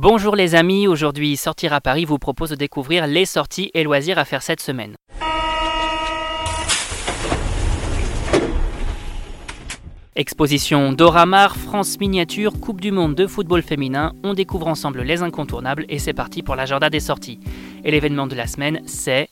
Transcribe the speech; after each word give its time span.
Bonjour 0.00 0.36
les 0.36 0.54
amis, 0.54 0.86
aujourd'hui 0.86 1.36
Sortir 1.36 1.72
à 1.72 1.80
Paris 1.80 2.04
vous 2.04 2.20
propose 2.20 2.50
de 2.50 2.54
découvrir 2.54 3.08
les 3.08 3.24
sorties 3.24 3.72
et 3.74 3.82
loisirs 3.82 4.16
à 4.16 4.24
faire 4.24 4.44
cette 4.44 4.60
semaine. 4.60 4.94
Exposition 10.14 10.92
Doramar, 10.92 11.56
France 11.56 11.98
Miniature, 11.98 12.60
Coupe 12.60 12.80
du 12.80 12.92
Monde 12.92 13.16
de 13.16 13.26
football 13.26 13.60
féminin, 13.62 14.12
on 14.22 14.34
découvre 14.34 14.68
ensemble 14.68 15.02
les 15.02 15.22
incontournables 15.22 15.84
et 15.88 15.98
c'est 15.98 16.14
parti 16.14 16.44
pour 16.44 16.54
l'agenda 16.54 16.90
des 16.90 17.00
sorties. 17.00 17.40
Et 17.82 17.90
l'événement 17.90 18.28
de 18.28 18.36
la 18.36 18.46
semaine, 18.46 18.80
c'est... 18.86 19.28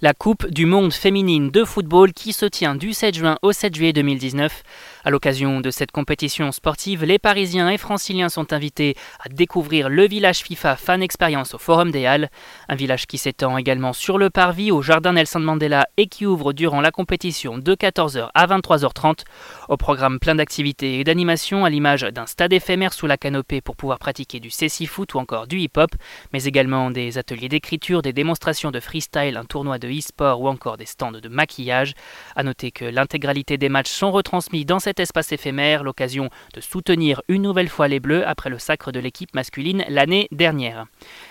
La 0.00 0.12
Coupe 0.12 0.50
du 0.50 0.66
Monde 0.66 0.92
féminine 0.92 1.50
de 1.50 1.64
football 1.64 2.12
qui 2.12 2.32
se 2.32 2.44
tient 2.44 2.74
du 2.74 2.92
7 2.92 3.14
juin 3.14 3.36
au 3.42 3.52
7 3.52 3.74
juillet 3.74 3.92
2019. 3.92 4.62
À 5.06 5.10
l'occasion 5.10 5.60
de 5.60 5.70
cette 5.70 5.92
compétition 5.92 6.50
sportive, 6.50 7.04
les 7.04 7.18
Parisiens 7.18 7.68
et 7.68 7.76
Franciliens 7.76 8.30
sont 8.30 8.54
invités 8.54 8.96
à 9.20 9.28
découvrir 9.28 9.90
le 9.90 10.08
village 10.08 10.38
FIFA 10.38 10.76
Fan 10.76 11.02
Experience 11.02 11.52
au 11.52 11.58
Forum 11.58 11.90
des 11.90 12.06
Halles, 12.06 12.30
un 12.70 12.74
village 12.74 13.06
qui 13.06 13.18
s'étend 13.18 13.58
également 13.58 13.92
sur 13.92 14.16
le 14.16 14.30
parvis 14.30 14.72
au 14.72 14.80
jardin 14.80 15.12
Nelson 15.12 15.40
Mandela 15.40 15.86
et 15.98 16.06
qui 16.06 16.24
ouvre 16.24 16.54
durant 16.54 16.80
la 16.80 16.90
compétition 16.90 17.58
de 17.58 17.74
14h 17.74 18.30
à 18.32 18.46
23h30 18.46 19.24
au 19.68 19.76
programme 19.76 20.18
plein 20.18 20.36
d'activités 20.36 21.00
et 21.00 21.04
d'animations 21.04 21.66
à 21.66 21.70
l'image 21.70 22.00
d'un 22.00 22.24
stade 22.24 22.54
éphémère 22.54 22.94
sous 22.94 23.06
la 23.06 23.18
canopée 23.18 23.60
pour 23.60 23.76
pouvoir 23.76 23.98
pratiquer 23.98 24.40
du 24.40 24.48
cécifoot 24.48 24.94
foot 24.94 25.14
ou 25.14 25.18
encore 25.18 25.46
du 25.46 25.58
hip-hop, 25.58 25.90
mais 26.32 26.44
également 26.44 26.90
des 26.90 27.18
ateliers 27.18 27.50
d'écriture, 27.50 28.00
des 28.00 28.14
démonstrations 28.14 28.70
de 28.70 28.80
freestyle, 28.80 29.36
un 29.36 29.44
tournoi 29.44 29.78
de 29.78 29.88
e-sport 29.88 30.40
ou 30.40 30.48
encore 30.48 30.78
des 30.78 30.86
stands 30.86 31.12
de 31.12 31.28
maquillage. 31.28 31.92
À 32.36 32.42
noter 32.42 32.70
que 32.70 32.86
l'intégralité 32.86 33.58
des 33.58 33.68
matchs 33.68 33.90
sont 33.90 34.10
retransmis 34.10 34.64
dans 34.64 34.78
cette 34.78 34.93
espace 35.00 35.32
éphémère, 35.32 35.84
l'occasion 35.84 36.30
de 36.54 36.60
soutenir 36.60 37.22
une 37.28 37.42
nouvelle 37.42 37.68
fois 37.68 37.88
les 37.88 38.00
Bleus 38.00 38.26
après 38.26 38.50
le 38.50 38.58
sacre 38.58 38.92
de 38.92 39.00
l'équipe 39.00 39.34
masculine 39.34 39.84
l'année 39.88 40.28
dernière. 40.32 40.86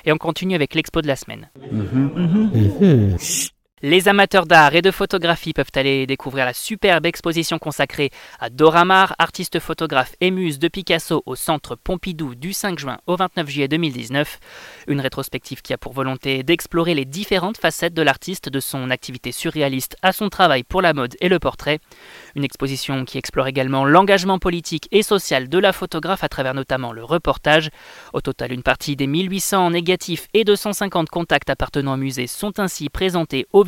Et 0.06 0.12
on 0.12 0.18
continue 0.18 0.56
avec 0.56 0.76
l'expo 0.76 1.02
de 1.02 1.08
la 1.08 1.16
semaine. 1.16 1.50
Mhm. 1.72 2.12
Mhm. 2.16 3.18
Les 3.86 4.08
amateurs 4.08 4.46
d'art 4.46 4.74
et 4.76 4.82
de 4.82 4.92
photographie 4.92 5.52
peuvent 5.52 5.66
aller 5.76 6.08
découvrir 6.08 6.46
la 6.46 6.54
superbe 6.54 7.06
exposition 7.06 7.60
consacrée 7.60 8.12
à 8.40 8.50
Dora 8.50 8.86
Maar, 8.86 9.14
artiste 9.20 9.60
photographe 9.60 10.16
et 10.22 10.32
muse 10.32 10.58
de 10.58 10.70
Picasso 10.70 11.22
au 11.26 11.36
centre 11.36 11.76
Pompidou 11.76 12.34
du 12.34 12.54
5 12.54 12.80
juin 12.80 13.00
au 13.08 13.18
29 13.18 13.50
juillet 13.50 13.68
2019. 13.68 14.40
Une 14.88 15.02
rétrospective 15.02 15.62
qui 15.62 15.74
a 15.74 15.78
pour 15.78 15.92
volonté 15.92 16.44
d'explorer 16.44 16.94
les 16.94 17.04
différentes 17.04 17.58
facettes 17.58 17.94
de 17.94 18.02
l'artiste, 18.02 18.48
de 18.48 18.62
son 18.62 18.90
activité 18.90 19.34
surréaliste 19.34 19.98
à 20.02 20.14
son 20.14 20.30
travail 20.30 20.64
pour 20.64 20.82
la 20.82 20.94
mode 20.94 21.18
et 21.20 21.28
le 21.28 21.40
portrait. 21.40 21.80
Une 22.38 22.46
exposition 22.46 23.04
qui 23.04 23.18
explore 23.18 23.48
également 23.48 23.84
l'engagement 23.84 24.40
politique 24.40 24.88
et 24.94 25.04
social 25.04 25.50
de 25.50 25.58
la 25.58 25.74
photographe 25.74 26.24
à 26.24 26.30
travers 26.30 26.54
notamment 26.54 26.94
le 26.94 27.04
reportage. 27.04 27.70
Au 28.14 28.22
total, 28.22 28.54
une 28.54 28.64
partie 28.64 28.96
des 28.96 29.08
1800 29.08 29.72
négatifs 29.72 30.30
et 30.34 30.46
250 30.46 31.10
contacts 31.10 31.50
appartenant 31.50 31.96
au 31.96 31.98
musée 31.98 32.28
sont 32.28 32.62
ainsi 32.62 32.88
présentés 32.88 33.46
au 33.52 33.66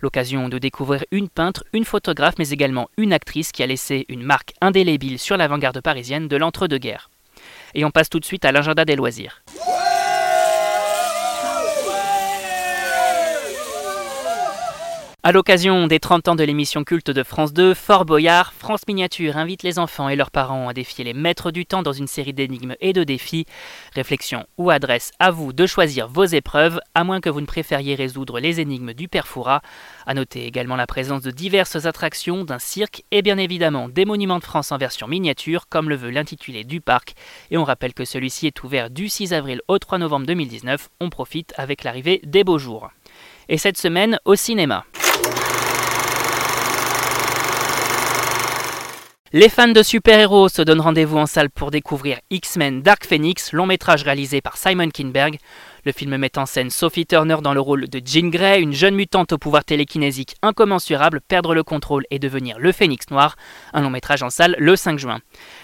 L'occasion 0.00 0.48
de 0.48 0.58
découvrir 0.58 1.04
une 1.10 1.28
peintre, 1.28 1.64
une 1.72 1.84
photographe, 1.84 2.34
mais 2.38 2.50
également 2.50 2.88
une 2.96 3.12
actrice 3.12 3.52
qui 3.52 3.62
a 3.62 3.66
laissé 3.66 4.06
une 4.08 4.22
marque 4.22 4.52
indélébile 4.60 5.18
sur 5.18 5.36
l'avant-garde 5.36 5.80
parisienne 5.80 6.28
de 6.28 6.36
l'entre-deux-guerres. 6.36 7.10
Et 7.74 7.84
on 7.84 7.90
passe 7.90 8.08
tout 8.08 8.20
de 8.20 8.24
suite 8.24 8.44
à 8.44 8.52
l'agenda 8.52 8.84
des 8.84 8.96
loisirs. 8.96 9.42
À 15.24 15.32
l'occasion 15.32 15.88
des 15.88 15.98
30 15.98 16.28
ans 16.28 16.36
de 16.36 16.44
l'émission 16.44 16.84
culte 16.84 17.10
de 17.10 17.24
France 17.24 17.52
2, 17.52 17.74
Fort 17.74 18.04
Boyard, 18.04 18.52
France 18.52 18.82
Miniature 18.86 19.36
invite 19.36 19.64
les 19.64 19.80
enfants 19.80 20.08
et 20.08 20.14
leurs 20.14 20.30
parents 20.30 20.68
à 20.68 20.72
défier 20.72 21.04
les 21.04 21.12
maîtres 21.12 21.50
du 21.50 21.66
temps 21.66 21.82
dans 21.82 21.92
une 21.92 22.06
série 22.06 22.32
d'énigmes 22.32 22.76
et 22.80 22.92
de 22.92 23.02
défis. 23.02 23.44
Réflexion 23.96 24.46
ou 24.58 24.70
adresse 24.70 25.10
à 25.18 25.32
vous 25.32 25.52
de 25.52 25.66
choisir 25.66 26.06
vos 26.06 26.24
épreuves, 26.24 26.78
à 26.94 27.02
moins 27.02 27.20
que 27.20 27.30
vous 27.30 27.40
ne 27.40 27.46
préfériez 27.46 27.96
résoudre 27.96 28.38
les 28.38 28.60
énigmes 28.60 28.94
du 28.94 29.08
Père 29.08 29.26
Fouras. 29.26 29.60
À 30.06 30.14
noter 30.14 30.46
également 30.46 30.76
la 30.76 30.86
présence 30.86 31.22
de 31.22 31.32
diverses 31.32 31.84
attractions, 31.84 32.44
d'un 32.44 32.60
cirque 32.60 33.02
et 33.10 33.20
bien 33.20 33.38
évidemment 33.38 33.88
des 33.88 34.04
monuments 34.04 34.38
de 34.38 34.44
France 34.44 34.70
en 34.70 34.78
version 34.78 35.08
miniature, 35.08 35.68
comme 35.68 35.88
le 35.88 35.96
veut 35.96 36.10
l'intitulé 36.10 36.62
du 36.62 36.80
parc. 36.80 37.16
Et 37.50 37.58
on 37.58 37.64
rappelle 37.64 37.92
que 37.92 38.04
celui-ci 38.04 38.46
est 38.46 38.62
ouvert 38.62 38.88
du 38.88 39.08
6 39.08 39.32
avril 39.32 39.62
au 39.66 39.80
3 39.80 39.98
novembre 39.98 40.26
2019. 40.26 40.90
On 41.00 41.10
profite 41.10 41.54
avec 41.56 41.82
l'arrivée 41.82 42.20
des 42.22 42.44
beaux 42.44 42.58
jours. 42.58 42.92
Et 43.48 43.58
cette 43.58 43.78
semaine 43.78 44.20
au 44.24 44.36
cinéma. 44.36 44.84
Les 49.34 49.50
fans 49.50 49.68
de 49.68 49.82
super-héros 49.82 50.48
se 50.48 50.62
donnent 50.62 50.80
rendez-vous 50.80 51.18
en 51.18 51.26
salle 51.26 51.50
pour 51.50 51.70
découvrir 51.70 52.18
X-Men 52.30 52.80
Dark 52.80 53.04
Phoenix, 53.04 53.52
long 53.52 53.66
métrage 53.66 54.02
réalisé 54.02 54.40
par 54.40 54.56
Simon 54.56 54.88
Kinberg. 54.88 55.36
Le 55.88 55.92
film 55.94 56.18
met 56.18 56.36
en 56.36 56.44
scène 56.44 56.68
Sophie 56.68 57.06
Turner 57.06 57.38
dans 57.42 57.54
le 57.54 57.60
rôle 57.60 57.88
de 57.88 58.02
Jean 58.04 58.28
Grey, 58.28 58.60
une 58.60 58.74
jeune 58.74 58.94
mutante 58.94 59.32
au 59.32 59.38
pouvoir 59.38 59.64
télékinésique 59.64 60.34
incommensurable, 60.42 61.22
perdre 61.26 61.54
le 61.54 61.62
contrôle 61.62 62.04
et 62.10 62.18
devenir 62.18 62.58
le 62.58 62.72
Phénix 62.72 63.08
Noir. 63.10 63.36
Un 63.72 63.80
long 63.80 63.88
métrage 63.88 64.22
en 64.22 64.28
salle 64.28 64.54
le 64.58 64.76
5 64.76 64.98
juin. 64.98 65.20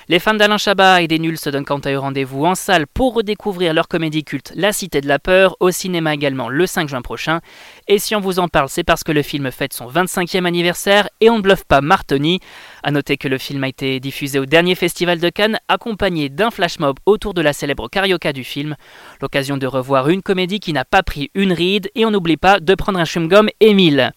Les 0.08 0.18
fans 0.18 0.32
d'Alain 0.32 0.56
Chabat 0.56 1.02
et 1.02 1.08
des 1.08 1.18
Nuls 1.18 1.36
se 1.36 1.50
donnent 1.50 1.66
quant 1.66 1.78
à 1.80 1.92
eux 1.92 1.98
rendez-vous 1.98 2.46
en 2.46 2.54
salle 2.54 2.86
pour 2.86 3.12
redécouvrir 3.12 3.74
leur 3.74 3.86
comédie 3.86 4.24
culte 4.24 4.54
La 4.56 4.72
Cité 4.72 5.02
de 5.02 5.08
la 5.08 5.18
Peur, 5.18 5.56
au 5.60 5.70
cinéma 5.70 6.14
également 6.14 6.48
le 6.48 6.66
5 6.66 6.88
juin 6.88 7.02
prochain. 7.02 7.42
Et 7.86 7.98
si 7.98 8.16
on 8.16 8.20
vous 8.20 8.38
en 8.38 8.48
parle, 8.48 8.70
c'est 8.70 8.82
parce 8.82 9.04
que 9.04 9.12
le 9.12 9.20
film 9.20 9.50
fête 9.50 9.74
son 9.74 9.90
25e 9.90 10.46
anniversaire 10.46 11.06
et 11.20 11.28
on 11.28 11.36
ne 11.36 11.42
bluffe 11.42 11.64
pas 11.64 11.82
Martoni. 11.82 12.40
A 12.82 12.92
noter 12.92 13.18
que 13.18 13.28
le 13.28 13.36
film 13.36 13.62
a 13.62 13.68
été 13.68 14.00
diffusé 14.00 14.38
au 14.38 14.46
dernier 14.46 14.74
festival 14.74 15.18
de 15.18 15.28
Cannes, 15.28 15.58
accompagné 15.68 16.30
d'un 16.30 16.50
flash 16.50 16.78
mob 16.78 16.98
autour 17.04 17.34
de 17.34 17.42
la 17.42 17.52
célèbre 17.52 17.88
carioca 17.88 18.32
du 18.32 18.44
film. 18.44 18.74
L'occasion 19.20 19.58
de 19.58 19.66
revoir 19.66 20.08
une 20.08 20.13
comédie 20.22 20.60
qui 20.60 20.72
n'a 20.72 20.84
pas 20.84 21.02
pris 21.02 21.30
une 21.34 21.52
ride 21.52 21.90
et 21.94 22.04
on 22.04 22.10
n'oublie 22.10 22.36
pas 22.36 22.60
de 22.60 22.74
prendre 22.74 22.98
un 22.98 23.04
chewing-gum 23.04 23.48
Émile. 23.60 24.12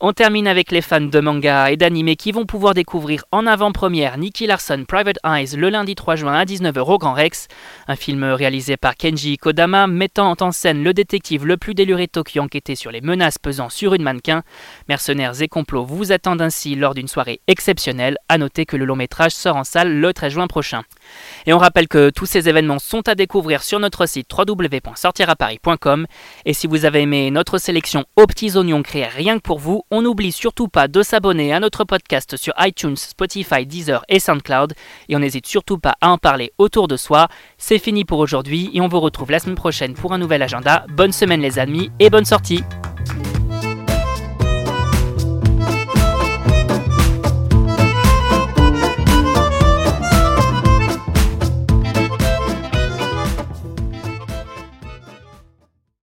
On 0.00 0.12
termine 0.12 0.46
avec 0.46 0.70
les 0.70 0.80
fans 0.80 1.00
de 1.00 1.18
manga 1.18 1.72
et 1.72 1.76
d'anime 1.76 2.14
qui 2.14 2.30
vont 2.30 2.46
pouvoir 2.46 2.72
découvrir 2.72 3.24
en 3.32 3.48
avant-première 3.48 4.16
Nicky 4.16 4.46
Larson 4.46 4.84
Private 4.86 5.18
Eyes 5.24 5.56
le 5.56 5.70
lundi 5.70 5.96
3 5.96 6.14
juin 6.14 6.34
à 6.34 6.44
19h 6.44 6.78
au 6.78 6.98
Grand 6.98 7.14
Rex, 7.14 7.48
un 7.88 7.96
film 7.96 8.22
réalisé 8.22 8.76
par 8.76 8.94
Kenji 8.94 9.38
Kodama 9.38 9.88
mettant 9.88 10.36
en 10.38 10.52
scène 10.52 10.84
le 10.84 10.94
détective 10.94 11.44
le 11.44 11.56
plus 11.56 11.74
déluré 11.74 12.06
de 12.06 12.12
Tokyo 12.12 12.46
sur 12.76 12.92
les 12.92 13.00
menaces 13.00 13.38
pesant 13.38 13.70
sur 13.70 13.92
une 13.92 14.04
mannequin. 14.04 14.44
Mercenaires 14.88 15.42
et 15.42 15.48
complots 15.48 15.84
vous 15.84 16.12
attendent 16.12 16.42
ainsi 16.42 16.76
lors 16.76 16.94
d'une 16.94 17.08
soirée 17.08 17.40
exceptionnelle. 17.48 18.18
À 18.28 18.38
noter 18.38 18.66
que 18.66 18.76
le 18.76 18.84
long 18.84 18.94
métrage 18.94 19.32
sort 19.32 19.56
en 19.56 19.64
salle 19.64 19.98
le 19.98 20.12
13 20.12 20.32
juin 20.32 20.46
prochain. 20.46 20.82
Et 21.46 21.52
on 21.52 21.58
rappelle 21.58 21.88
que 21.88 22.10
tous 22.10 22.26
ces 22.26 22.48
événements 22.48 22.78
sont 22.78 23.08
à 23.08 23.16
découvrir 23.16 23.64
sur 23.64 23.80
notre 23.80 24.06
site 24.06 24.30
www.sortiraparis.com. 24.32 26.06
Et 26.44 26.52
si 26.52 26.68
vous 26.68 26.84
avez 26.84 27.00
aimé 27.00 27.32
notre 27.32 27.58
sélection 27.58 28.04
aux 28.14 28.26
petits 28.26 28.56
oignons 28.56 28.82
créés 28.82 29.06
rien 29.06 29.38
que 29.38 29.42
pour 29.42 29.58
vous, 29.58 29.82
on 29.90 30.02
n'oublie 30.02 30.32
surtout 30.32 30.68
pas 30.68 30.88
de 30.88 31.02
s'abonner 31.02 31.52
à 31.52 31.60
notre 31.60 31.84
podcast 31.84 32.36
sur 32.36 32.52
iTunes, 32.58 32.96
Spotify, 32.96 33.66
Deezer 33.66 34.04
et 34.08 34.20
SoundCloud. 34.20 34.74
Et 35.08 35.16
on 35.16 35.20
n'hésite 35.20 35.46
surtout 35.46 35.78
pas 35.78 35.94
à 36.00 36.10
en 36.10 36.18
parler 36.18 36.52
autour 36.58 36.88
de 36.88 36.96
soi. 36.96 37.28
C'est 37.56 37.78
fini 37.78 38.04
pour 38.04 38.18
aujourd'hui 38.18 38.70
et 38.74 38.80
on 38.80 38.88
vous 38.88 39.00
retrouve 39.00 39.30
la 39.30 39.38
semaine 39.38 39.56
prochaine 39.56 39.94
pour 39.94 40.12
un 40.12 40.18
nouvel 40.18 40.42
agenda. 40.42 40.84
Bonne 40.88 41.12
semaine 41.12 41.40
les 41.40 41.58
amis 41.58 41.90
et 41.98 42.10
bonne 42.10 42.24
sortie 42.24 42.62